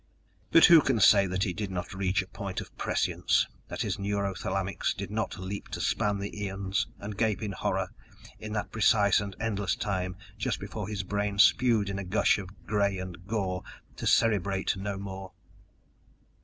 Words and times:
_But 0.51 0.65
who 0.65 0.81
can 0.81 0.99
say 0.99 1.27
he 1.29 1.53
did 1.53 1.69
not 1.69 1.93
reach 1.93 2.23
a 2.23 2.27
point 2.27 2.59
of 2.59 2.75
prescience, 2.75 3.45
that 3.67 3.83
his 3.83 3.99
neuro 3.99 4.33
thalamics 4.33 4.95
did 4.95 5.11
not 5.11 5.37
leap 5.37 5.69
to 5.69 5.79
span 5.79 6.17
the 6.17 6.41
eons, 6.43 6.87
and 6.97 7.15
gape 7.15 7.43
in 7.43 7.51
horror, 7.51 7.89
in 8.39 8.53
that 8.53 8.71
precise 8.71 9.19
and 9.21 9.35
endless 9.39 9.75
time 9.75 10.17
just 10.39 10.59
before 10.59 10.87
his 10.87 11.03
brains 11.03 11.43
spewed 11.43 11.87
in 11.87 11.99
a 11.99 12.03
gush 12.03 12.39
of 12.39 12.65
gray 12.65 12.97
and 12.97 13.27
gore, 13.27 13.61
to 13.97 14.07
cerebrate 14.07 14.75
no 14.75 14.97
more? 14.97 15.33